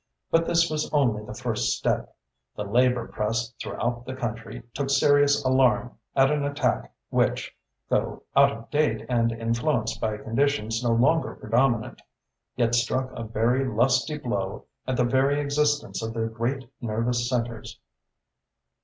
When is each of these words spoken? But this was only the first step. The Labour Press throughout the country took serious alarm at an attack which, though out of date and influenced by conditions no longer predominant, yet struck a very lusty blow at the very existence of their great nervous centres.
But 0.31 0.47
this 0.47 0.67
was 0.67 0.91
only 0.91 1.23
the 1.23 1.35
first 1.35 1.77
step. 1.77 2.15
The 2.55 2.63
Labour 2.63 3.07
Press 3.07 3.53
throughout 3.61 4.03
the 4.03 4.15
country 4.15 4.63
took 4.73 4.89
serious 4.89 5.43
alarm 5.45 5.95
at 6.15 6.31
an 6.31 6.43
attack 6.43 6.91
which, 7.11 7.55
though 7.87 8.23
out 8.35 8.51
of 8.51 8.71
date 8.71 9.05
and 9.07 9.31
influenced 9.31 10.01
by 10.01 10.17
conditions 10.17 10.83
no 10.83 10.89
longer 10.93 11.35
predominant, 11.35 12.01
yet 12.55 12.73
struck 12.73 13.11
a 13.11 13.21
very 13.23 13.63
lusty 13.63 14.17
blow 14.17 14.65
at 14.87 14.97
the 14.97 15.03
very 15.03 15.39
existence 15.39 16.01
of 16.01 16.15
their 16.15 16.29
great 16.29 16.67
nervous 16.81 17.29
centres. 17.29 17.79